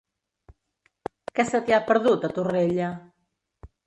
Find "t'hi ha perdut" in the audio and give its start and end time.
1.67-2.25